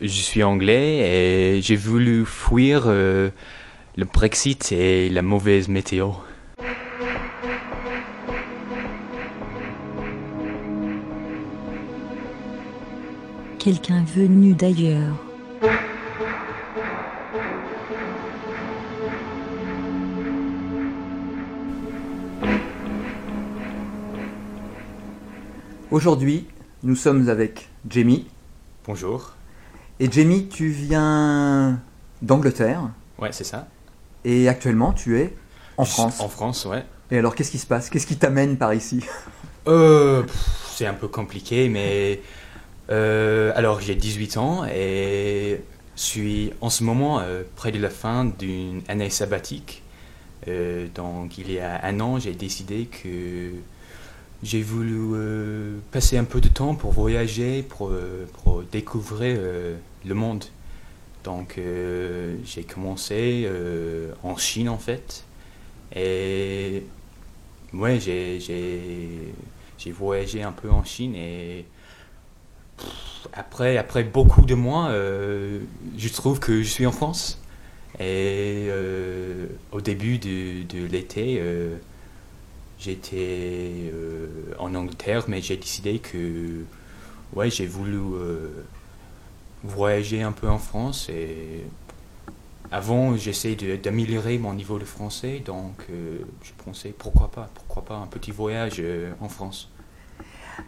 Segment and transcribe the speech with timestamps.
[0.00, 3.30] Je suis anglais et j'ai voulu fuir euh,
[3.96, 6.10] le Brexit et la mauvaise météo.
[13.58, 15.14] Quelqu'un venu d'ailleurs.
[25.90, 26.46] Aujourd'hui,
[26.82, 28.26] nous sommes avec Jamie.
[28.84, 29.35] Bonjour.
[30.00, 31.80] Et Jamie, tu viens
[32.22, 33.66] d'Angleterre Ouais, c'est ça.
[34.24, 35.34] et actuellement tu es
[35.78, 36.20] en Je- France.
[36.20, 36.84] En France, ouais.
[37.10, 37.88] Et alors qu'est-ce qui se passe?
[37.90, 39.04] Qu'est-ce qui t'amène par ici?
[39.68, 40.22] Euh,
[40.74, 42.20] c'est un peu compliqué, mais
[42.90, 45.60] euh, alors j'ai 18 ans et
[45.96, 49.82] suis en ce moment euh, près de la fin d'une année sabbatique.
[50.94, 53.50] Donc il y a un an, j'ai décidé que
[54.42, 59.76] j'ai voulu euh, passer un peu de temps pour voyager, pour, euh, pour découvrir euh,
[60.04, 60.44] le monde.
[61.24, 61.58] Donc
[62.44, 63.50] j'ai commencé
[64.22, 65.24] en Chine en fait.
[65.92, 66.84] Et
[67.74, 69.32] ouais, j'ai,
[69.90, 71.64] voyagé un peu en Chine et
[73.32, 77.42] après, après beaucoup de mois, je trouve que je suis en France.
[77.98, 78.68] Et
[79.72, 81.42] au début de, de l'été,
[82.78, 84.26] j'étais euh,
[84.58, 86.64] en Angleterre, mais j'ai décidé que
[87.34, 88.48] ouais, j'ai voulu euh,
[89.64, 91.64] voyager un peu en France et
[92.72, 97.84] avant, j'essaie de- d'améliorer mon niveau de français, donc euh, je pensais pourquoi pas, pourquoi
[97.84, 99.70] pas un petit voyage euh, en France.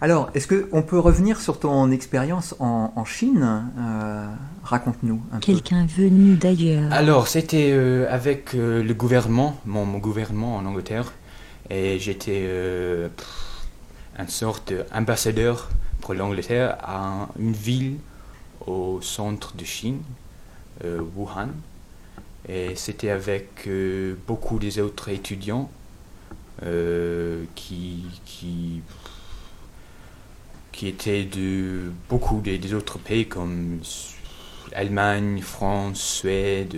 [0.02, 4.26] Alors, est-ce qu'on peut revenir sur ton expérience en, en Chine Euh,
[4.62, 5.46] Raconte-nous un peu.
[5.46, 6.92] Quelqu'un venu d'ailleurs.
[6.92, 11.12] Alors, c'était euh, avec euh, le gouvernement, mon, mon gouvernement en Angleterre,
[11.70, 13.08] et j'étais euh,
[14.18, 15.68] une sorte d'ambassadeur
[16.00, 17.98] pour l'Angleterre à une ville
[18.66, 20.02] au centre de Chine,
[20.84, 21.50] euh, Wuhan.
[22.48, 25.70] Et c'était avec euh, beaucoup des autres étudiants
[26.64, 28.80] euh, qui, qui,
[30.72, 33.80] qui étaient de beaucoup des, autres pays comme
[34.72, 36.76] Allemagne, France, Suède.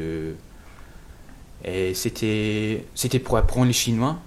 [1.65, 4.19] et c'était, c'était pour apprendre le chinois,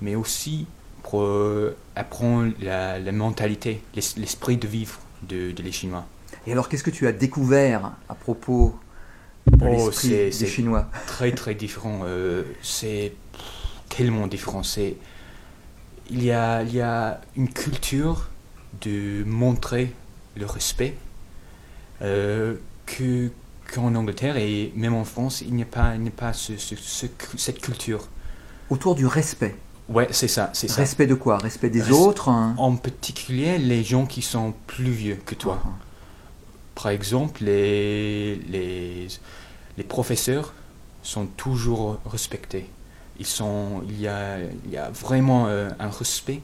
[0.00, 0.66] mais aussi
[1.02, 6.06] pour euh, apprendre la, la mentalité, l'es- l'esprit de vivre de, de les Chinois.
[6.46, 8.78] Et alors qu'est-ce que tu as découvert à propos
[9.46, 10.88] de Oh, l'esprit des Chinois?
[11.06, 12.00] Très très différent.
[12.04, 13.12] euh, c'est
[13.88, 14.62] tellement différent.
[14.62, 14.96] C'est-
[16.10, 18.28] il, y a, il y a une culture
[18.80, 19.92] de montrer
[20.36, 20.94] le respect
[22.02, 22.54] euh,
[22.86, 23.30] que
[23.74, 26.56] qu'en Angleterre et même en France, il n'y a pas, il n'y a pas ce-
[26.56, 28.08] ce- ce- cette culture.
[28.70, 29.56] Autour du respect.
[29.88, 30.82] Ouais, c'est ça, c'est ça.
[30.82, 31.38] Respect de quoi?
[31.38, 32.54] Respect des Res- autres hein?
[32.58, 35.58] En particulier, les gens qui sont plus vieux que toi.
[35.64, 35.68] Ah,
[36.74, 39.08] Par exemple, les, les,
[39.76, 40.52] les professeurs
[41.02, 42.68] sont toujours respectés.
[43.18, 46.40] Ils sont, il, y a, il y a vraiment euh, un respect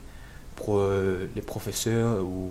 [0.57, 2.51] pour euh, les professeurs ou,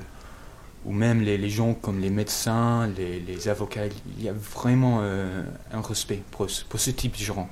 [0.85, 3.87] ou même les, les gens comme les médecins, les, les avocats.
[4.17, 5.43] Il y a vraiment euh,
[5.73, 7.49] un respect pour, pour ce type de gens.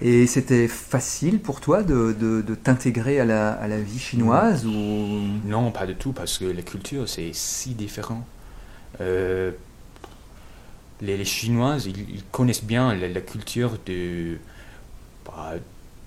[0.00, 4.70] Et c'était facile pour toi de, de- t'intégrer à la, à la vie chinoise ou?
[5.44, 8.24] Non, pas du tout, parce que la culture, c'est si différent.
[9.00, 9.52] Euh,
[11.00, 14.38] les, les Chinoises, ils, connaissent bien la, culture de,
[15.26, 15.54] bah,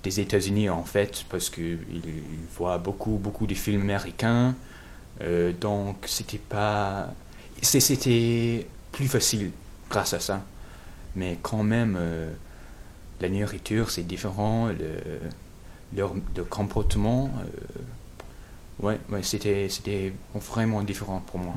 [0.02, 2.22] des États-Unis, en fait, parce qu'ils ils
[2.56, 4.54] voient beaucoup, beaucoup de films américains.
[5.22, 7.12] Euh, donc, c'était pas.
[7.62, 9.52] C'était plus facile
[9.90, 10.42] grâce à ça.
[11.16, 12.32] Mais quand même, euh,
[13.22, 14.66] la nourriture, c'est différent.
[14.68, 14.90] Le,
[15.96, 17.30] leur, leur comportement.
[17.40, 17.78] euh,
[18.80, 21.54] Ouais, ouais c'était, c'était vraiment différent pour moi.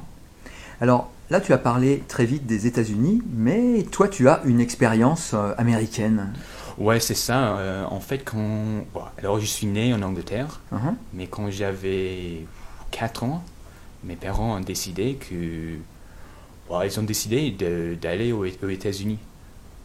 [0.81, 5.31] Alors là, tu as parlé très vite des États-Unis, mais toi, tu as une expérience
[5.33, 6.33] euh, américaine.
[6.77, 7.57] Ouais, c'est ça.
[7.57, 8.83] euh, en fait, quand.
[8.93, 10.95] bon, alors, je suis né en Angleterre, Mhm.
[11.13, 12.45] mais quand j'avais
[12.91, 13.41] 4 ans,
[14.03, 15.77] mes parents ont décidé que.
[16.67, 19.17] bon, ils ont décidé de- d'aller aux, aux États-Unis.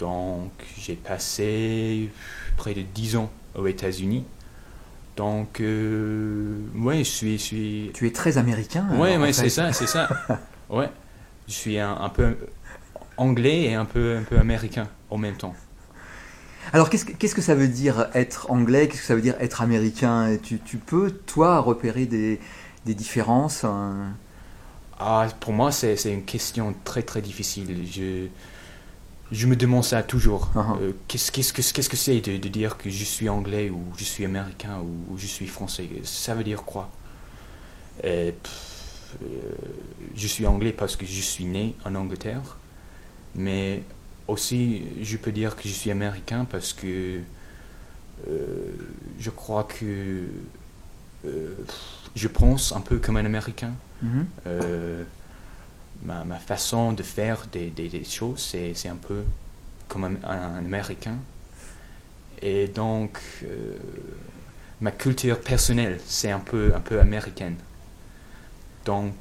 [0.01, 2.09] Donc, j'ai passé
[2.57, 4.25] près de 10 ans aux États-Unis.
[5.17, 7.39] Donc, euh, ouais, je suis.
[7.39, 8.87] Je suis Tu es très américain.
[8.93, 10.09] Ouais, alors, ouais, c'est ça, c'est ça.
[10.71, 10.89] Ouais,
[11.49, 12.37] je suis un, un peu
[13.17, 15.57] anglais et un peu, un peu américain en même temps.
[16.73, 18.87] Alors, qu'est-ce que, qu'est-ce que ça veut dire être anglais?
[18.87, 20.37] Qu'est-ce que ça veut dire être américain?
[20.41, 22.39] Tu, tu peux, toi, repérer des,
[22.87, 24.15] des différences hein?
[25.01, 27.85] Ah, pour moi, c'est c'est une question très très difficile.
[27.91, 28.29] Je,
[29.33, 30.51] je me demande ça toujours.
[30.55, 30.81] Uh-huh.
[30.81, 31.41] Euh, Qu'est-ce que
[31.73, 35.13] qu'est-ce que c'est de, de dire que je suis anglais ou je suis américain ou,
[35.13, 35.89] ou je suis français?
[36.05, 36.91] Ça veut dire quoi?
[38.03, 39.27] Et, pff, euh,
[40.17, 42.57] je suis anglais parce que je suis né en Angleterre,
[43.35, 43.83] mais
[44.27, 47.21] aussi je peux dire que je suis américain parce que
[48.29, 48.73] euh,
[49.19, 50.25] je crois que
[51.27, 51.55] euh,
[52.15, 53.73] je pense un peu comme un américain.
[54.03, 54.27] Mhm.
[54.47, 55.05] Euh,
[56.03, 58.41] ma, ma façon de faire des, des- choses,
[58.75, 59.25] c'est un peu
[59.89, 61.19] comme un, un américain.
[62.43, 63.77] Et donc, euh,
[64.81, 67.57] ma culture personnelle, c'est un peu, un peu américaine.
[68.85, 69.15] Donc,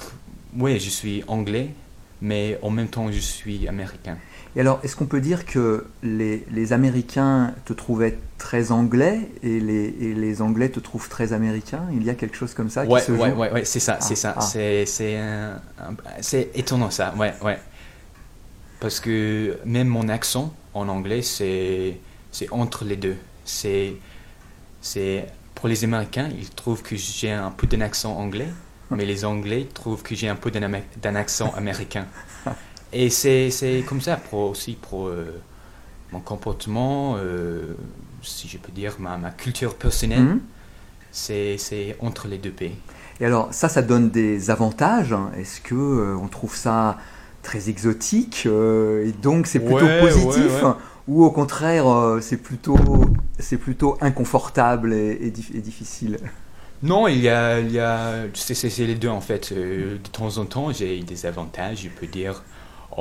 [0.58, 1.70] oui, je suis anglais,
[2.22, 4.18] mais en même temps, je suis américain.
[4.56, 9.60] Et alors, est-ce qu'on peut dire que les, les Américains te trouvaient très anglais et
[9.60, 11.84] les, et les Anglais te trouvent très américain?
[11.94, 13.36] Il y a quelque chose comme ça ouais, qui se ouais, joue?
[13.38, 14.84] ouais, ouais, c'est ça, c'est Ah, ça.
[15.78, 16.02] ah.
[16.22, 17.60] C'est, étonnant ça, ouais, ouais.
[18.80, 22.00] Parce que même mon accent en anglais, c'est,
[22.52, 23.18] entre les deux.
[23.46, 23.94] C'est,
[25.56, 28.48] pour les Américains, ils trouvent que j'ai un peu d'un accent anglais,
[28.90, 32.08] mais les Anglais trouvent que j'ai un peu d'un accent américain.
[32.92, 35.26] Et c'est, c'est comme ça pour, aussi pour euh,
[36.12, 37.76] mon comportement, euh,
[38.24, 40.20] si je peux dire, ma, ma culture personnelle.
[40.24, 40.42] Mhm.
[41.12, 42.76] C'est, c'est entre les deux pays.
[43.20, 45.14] Et alors, ça, ça donne des avantages.
[45.14, 45.32] hein.
[45.38, 46.98] Est-ce que euh, on trouve ça
[47.42, 50.74] très exotique et donc c'est plutôt Ouais, positif ouais, ouais.
[51.08, 51.86] ou au contraire
[52.22, 52.78] c'est plutôt
[53.40, 56.18] c'est plutôt inconfortable et, et dif- et difficile?
[56.82, 59.52] Non, il y a, il y a c'est, les deux en fait.
[59.54, 61.82] De temps en temps, j'ai des avantages.
[61.84, 62.44] Je peux dire,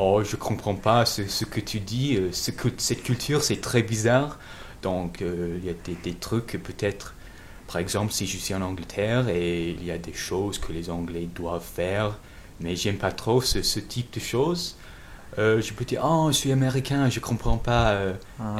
[0.00, 2.16] oh, je comprends pas ce, ce que tu dis.
[2.16, 4.38] euh, ce que, cette culture, c'est très bizarre.
[4.82, 7.14] Donc, euh, il y a des, des trucs peut-être,
[7.66, 10.88] par exemple, si je suis en Angleterre et il y a des choses que les
[10.90, 12.16] Anglais doivent faire,
[12.60, 14.76] mais j'aime pas trop ce, ce type de choses.
[15.38, 17.90] euh, je peux dire, oh, je suis américain, je comprends pas.
[17.90, 18.56] euh, Ah.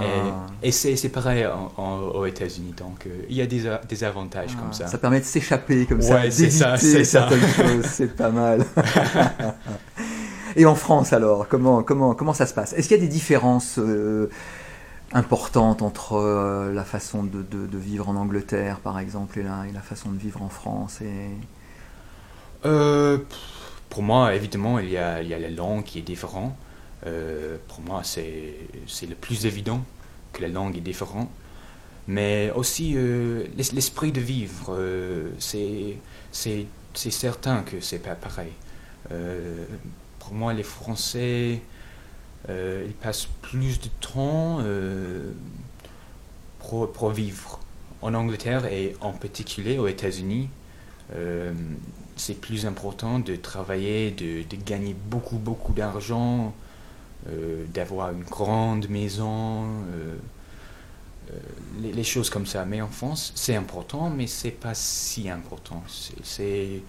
[0.63, 2.75] et et c'est, c'est pareil en- en- aux États-Unis.
[2.77, 4.87] Donc, euh, il y a des, avantages Ah, comme ça.
[4.87, 7.29] Ça permet de s'échapper comme ça, Ouais, c'est ça, c'est ça.
[7.29, 8.65] certaines choses, c'est pas mal.
[10.59, 12.73] Et en France alors, comment, comment, comment ça se passe?
[12.73, 14.29] Est-ce qu'il y a des différences euh,
[15.13, 20.19] importantes entre euh, la façon de, vivre en Angleterre par exemple et la, façon de
[20.19, 20.99] vivre en France.
[22.67, 23.19] Euh,
[23.89, 26.57] pour moi, évidemment, il y a, la langue qui est différente.
[27.05, 28.57] Pour moi, c'est
[29.09, 29.81] le plus évident
[30.33, 31.31] que la langue est différente.
[32.09, 35.99] Mais aussi l'es- l'esprit de vivre, euh, c'est
[36.95, 38.51] certain que c'est pas pareil.
[40.29, 41.63] Pour moi, les Français,
[42.51, 45.33] euh, ils passent plus de temps euh,
[46.59, 47.61] pour, pour vivre.
[48.03, 50.51] En Angleterre et en particulier aux États-Unis,
[51.15, 51.55] euh,
[52.17, 56.55] c'est plus important de travailler, de, de gagner beaucoup, beaucoup d'argent,
[57.75, 59.67] d'avoir une grande maison,
[61.81, 62.65] les, les choses comme ça.
[62.65, 65.83] Mais en France, c'est important, mais c'est pas si important.
[66.23, 66.83] C'est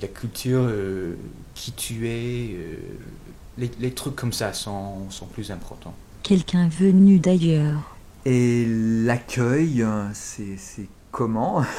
[0.00, 1.16] la culture, euh,
[1.54, 2.76] qui tu es, euh,
[3.56, 5.94] les, les trucs comme ça sont, sont plus importants.
[6.22, 7.96] Quelqu'un venu d'ailleurs.
[8.24, 11.64] Et l'accueil, c'est c'est comment?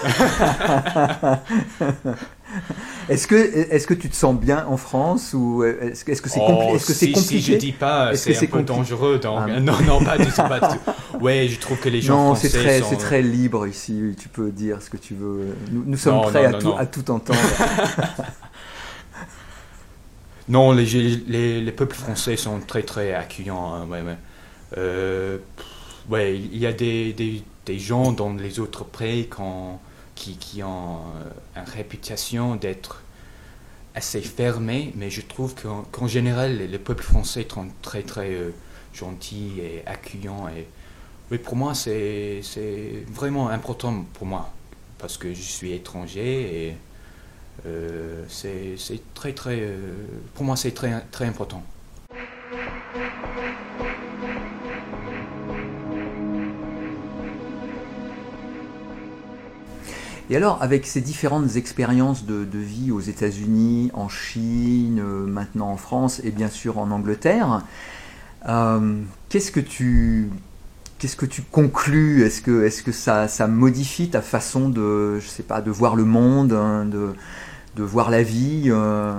[3.10, 6.70] Est-ce que, est que tu te sens bien en France ou est-ce que c'est compli-
[6.74, 9.20] Oh, si, compliqué Si je dis pas, c'est c'est un peu dangereux.
[9.20, 9.60] Donc, Ah.
[9.60, 10.78] non, non, pas du tout, pas du
[11.12, 11.18] tout.
[11.20, 12.86] Ouais, je trouve que les gens Non, français c'est très, sont...
[12.90, 14.16] c'est très libre ici.
[14.20, 15.56] Tu peux dire ce que tu veux.
[15.72, 16.78] Nous, nous sommes Non, prêts non, à, tout, non.
[16.78, 17.40] à tout entendre.
[20.48, 23.74] Non, les, les, les peuples français sont très très accueillants.
[23.76, 24.18] hein, ouais, ouais.
[24.78, 25.38] Euh,
[26.10, 29.78] ouais, il y a des, des, des gens dans les autres pays qu'on-
[30.20, 33.02] qui, ont euh, une réputation d'être
[33.96, 38.52] assez fermés, mais je trouve qu'en général, les peuples français sont très très euh,
[38.94, 40.48] gentils et accueillants.
[40.50, 40.68] Et,
[41.38, 42.42] pour moi, c'est
[43.08, 44.52] vraiment important pour moi,
[44.98, 46.78] parce que je suis étranger et
[47.68, 48.76] euh, c'est
[49.14, 49.62] très très
[50.34, 51.62] pour moi c'est très très important
[60.30, 65.78] Et alors, avec ces différentes expériences de, vie aux États-Unis, en Chine, euh, maintenant en
[65.78, 67.64] France et bien sûr en Angleterre,
[68.48, 70.30] euh, qu'est-ce que tu
[71.00, 72.24] qu'est-ce que tu conclus?
[72.24, 75.96] Est-ce que est-ce que ça, ça modifie ta façon de je sais pas de voir
[75.96, 77.16] le monde, hein, de
[77.76, 79.14] de voir la vie euh,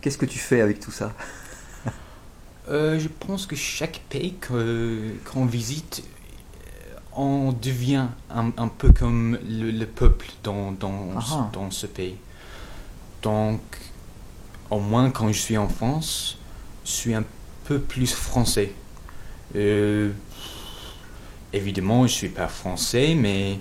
[0.00, 1.12] Qu'est-ce que tu fais avec tout ça?
[2.68, 6.02] Je pense que chaque pays qu'on visite
[7.16, 11.50] on devient un, un peu comme le, le peuple dans, dans, Ah.
[11.52, 12.16] dans ce pays
[13.22, 13.60] donc
[14.70, 16.38] au moins quand je suis en France
[16.84, 17.24] je suis un
[17.64, 18.72] peu plus français
[19.56, 20.10] Euh,
[21.52, 23.58] évidemment je suis pas français mais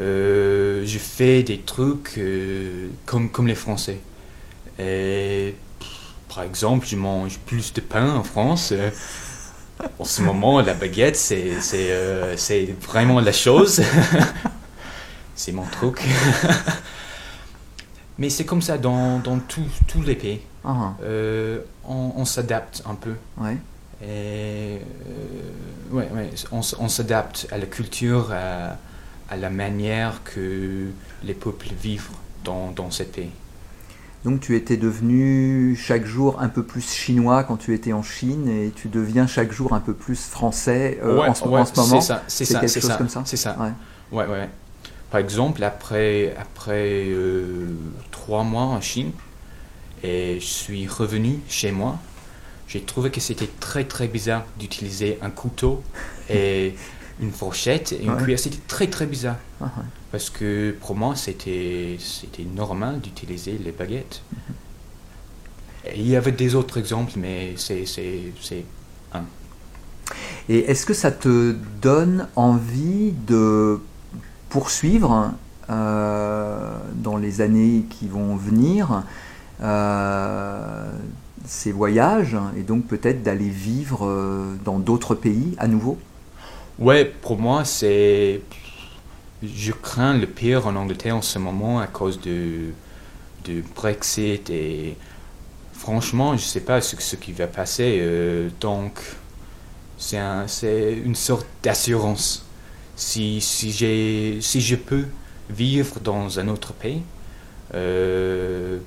[0.00, 3.98] euh, je fais des trucs euh, comme, comme les français
[4.78, 5.54] Et
[6.34, 8.72] par exemple, je mange plus de pain en France.
[9.84, 13.82] Euh, en ce moment, la baguette, c'est euh, c'est vraiment la chose.
[15.34, 16.00] c'est mon truc.
[18.18, 20.40] Mais c'est comme ça dans, dans tous les pays.
[20.64, 20.94] Ah.
[21.02, 23.14] Euh, on, s'adapte un peu.
[23.36, 23.56] Ouais.
[24.06, 24.78] Et,
[25.90, 28.76] ouais, ouais, on, on s'adapte à la culture, à,
[29.28, 30.90] à, la manière que
[31.24, 32.10] les peuples vivent
[32.44, 33.32] dans, dans ce pays.
[34.24, 38.48] Donc tu étais devenu chaque jour un peu plus chinois quand tu étais en Chine
[38.48, 41.64] et tu deviens chaque jour un peu plus français euh, en, ce, moment.
[41.66, 43.22] C'est ça, c'est ça, quelque chose comme ça?
[43.26, 43.56] C'est ça.
[44.10, 44.26] Ouais.
[44.26, 44.48] ouais.
[45.10, 47.76] Par exemple, après, après euh,
[48.10, 49.12] trois mois en Chine,
[50.02, 51.98] et je suis revenu chez moi,
[52.66, 55.82] j'ai trouvé que c'était très très bizarre d'utiliser un couteau
[56.30, 56.74] et
[57.20, 58.38] une fourchette et une cuillère.
[58.38, 59.36] C'était très très bizarre.
[59.60, 59.70] Ah,
[60.10, 61.98] Parce que pour moi, c'était
[62.54, 64.22] normal d'utiliser les baguettes.
[65.86, 67.84] Et il y avait des autres exemples, mais c'est
[69.12, 69.22] un.
[70.48, 73.80] Et est-ce que ça te donne envie de
[74.48, 75.32] poursuivre
[75.70, 79.02] euh, dans les années qui vont venir
[79.62, 80.90] euh,
[81.46, 85.98] ces voyages et donc peut-être d'aller vivre euh, dans d'autres pays à nouveau?
[86.78, 88.40] Ouais, pour moi, c'est.
[89.42, 92.70] Je crains le pire en Angleterre en ce moment à cause de,
[93.44, 94.96] de Brexit et
[95.74, 97.98] franchement, je ne sais pas ce, ce, qui va passer.
[98.00, 99.00] Euh, donc,
[99.98, 102.46] c'est un, une sorte d'assurance.
[102.96, 103.72] Si, si,
[104.40, 105.06] si je peux
[105.50, 107.02] vivre dans un autre pays,
[107.74, 108.78] euh,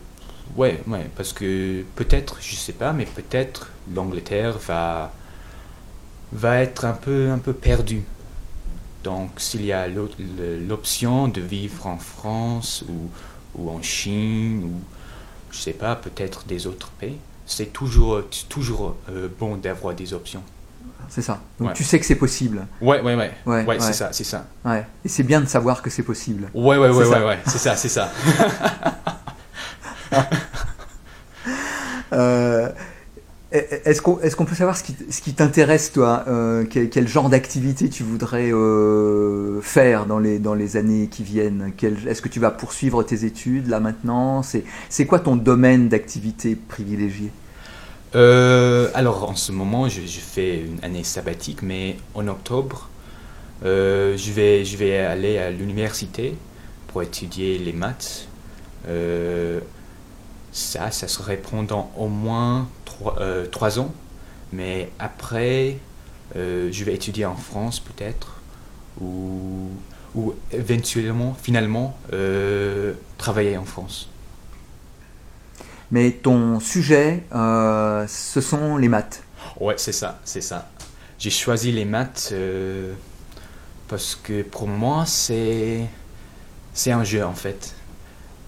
[0.56, 5.14] ouais, ouais, parce que peut-être, je ne sais pas, mais peut-être l'Angleterre va
[6.32, 8.04] va être un peu, un peu perdu.
[9.04, 13.10] Donc s'il y a l'option de vivre en France ou,
[13.56, 14.82] ou en Chine ou
[15.52, 20.44] je sais pas, peut-être des autres pays, c'est toujours, toujours euh, bon d'avoir des options.
[21.10, 21.40] C'est ça.
[21.60, 22.68] Donc tu sais que c'est possible.
[22.82, 23.32] Ouais, ouais, ouais.
[23.46, 24.46] Ouais, ouais, c'est ça, c'est ça.
[24.66, 24.86] Ouais.
[25.06, 26.50] Et c'est bien de savoir que c'est possible.
[26.54, 28.12] Ouais, ouais, ouais, ouais, ouais, c'est ça, c'est ça.
[32.14, 32.70] euh,
[33.52, 39.62] est-ce qu'on peut savoir ce qui, t'intéresse, toi euh, quel, genre d'activité tu voudrais euh,
[39.62, 41.72] faire dans les, années qui viennent?
[42.08, 47.32] Est-ce que tu vas poursuivre tes études là maintenant C'est quoi ton domaine d'activité privilégié?
[48.16, 52.90] Euh, Alors en ce moment, je, fais une année sabbatique, mais en octobre,
[53.64, 56.36] je vais aller à l'université
[56.88, 58.28] pour étudier les maths.
[60.52, 62.68] Ça, ça serait pendant au moins
[63.20, 63.94] euh, trois, ans.
[64.52, 65.78] Mais après,
[66.36, 68.42] euh, je vais étudier en France peut-être,
[69.02, 69.70] ou,
[70.16, 74.10] ou éventuellement, finalement, euh, travailler en France.
[75.92, 79.24] Mais ton sujet, ce sont les maths.
[79.60, 80.70] Ouais, c'est ça, c'est ça.
[81.18, 82.34] J'ai choisi les maths
[83.88, 85.86] parce que pour moi, c'est
[86.74, 87.74] c'est un jeu en fait.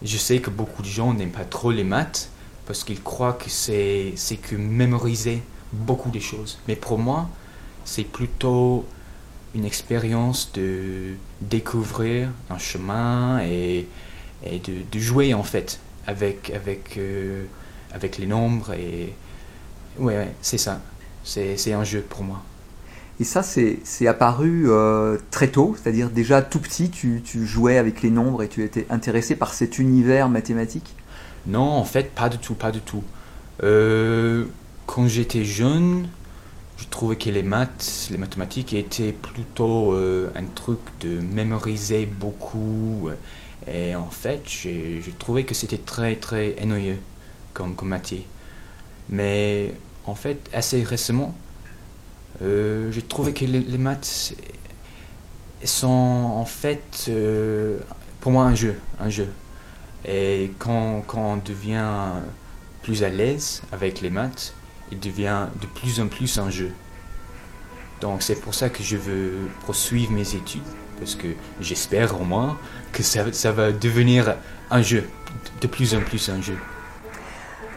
[0.03, 2.29] Je sais que beaucoup de gens n'aiment pas trop les maths,
[2.65, 5.41] parce qu'il croit que c'est, c'est que mémoriser
[5.73, 6.59] beaucoup de choses.
[6.67, 7.29] Mais pour moi,
[7.83, 8.85] c'est plutôt
[9.55, 13.87] une expérience de découvrir un chemin et,
[14.45, 17.45] de, jouer en fait avec, avec, euh,
[17.91, 18.73] avec les nombres.
[18.73, 19.13] Et
[19.97, 20.81] ouais c'est ça.
[21.23, 22.43] C'est, c'est un jeu pour moi.
[23.19, 28.11] Et ça, c'est, apparu euh, très tôt, c'est-à-dire déjà tout petit, tu, jouais avec les
[28.11, 30.95] nombres et tu étais intéressé par cet univers mathématique?
[31.45, 33.03] Non, en fait, pas du tout, pas du tout.
[33.61, 34.45] Euh,
[34.85, 36.07] quand j'étais jeune,
[36.77, 43.09] je trouvais que les maths, les mathématiques étaient plutôt euh, un truc de mémoriser beaucoup.
[43.67, 46.99] Et en fait, j'ai trouvé que c'était très, très ennuyeux
[47.53, 48.21] comme, comme matière.
[49.09, 49.73] Mais
[50.05, 51.35] en fait, assez récemment,
[52.41, 54.33] euh, j'ai trouvé que les, maths
[55.63, 57.11] sont en fait,
[58.21, 58.75] pour moi, un jeu.
[58.99, 59.27] Un jeu.
[60.05, 62.13] Et quand, quand on devient
[62.83, 64.53] plus à l'aise avec les maths,
[64.91, 66.71] il devient de plus en plus un jeu.
[68.01, 69.33] Donc c'est pour ça que je veux
[69.65, 70.63] poursuivre mes études,
[70.99, 71.27] parce que
[71.59, 72.57] j'espère au moins
[72.93, 74.35] que ça, ça, va devenir
[74.71, 75.03] un jeu,
[75.61, 76.57] de plus en plus un jeu.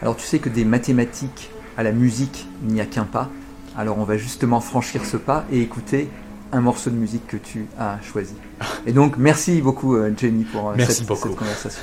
[0.01, 3.29] Alors tu sais que des mathématiques à la musique, il n'y a qu'un pas.
[3.77, 6.09] Alors on va justement franchir ce pas et écouter
[6.51, 8.35] un morceau de musique que tu as choisi.
[8.85, 11.81] Et donc merci beaucoup euh, Jenny pour euh, cette conversation.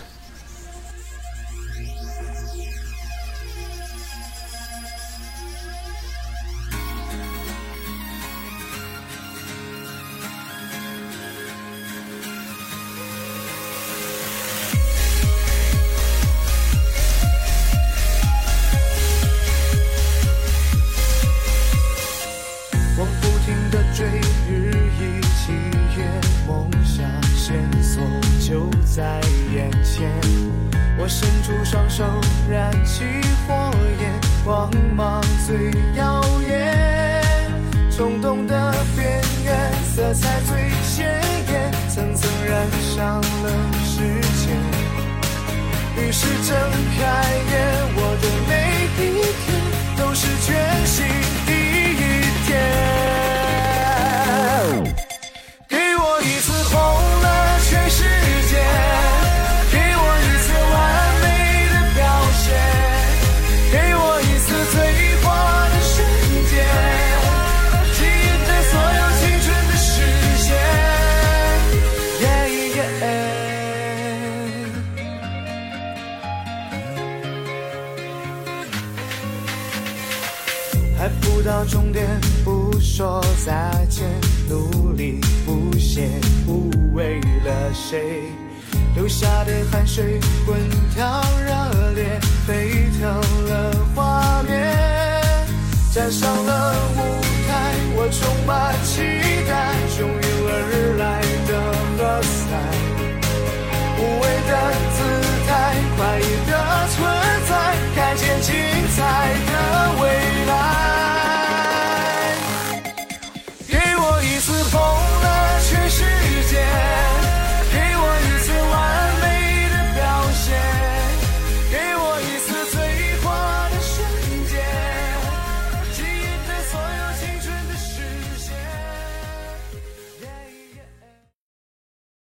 [38.01, 41.07] 涌动的边缘色彩最鲜
[41.53, 42.67] 艳层层染
[42.97, 43.51] 上了
[43.85, 44.01] 时
[44.41, 44.57] 间。
[45.99, 46.57] 于是睁
[46.97, 47.03] 开
[47.53, 48.00] 眼
[87.91, 88.40] say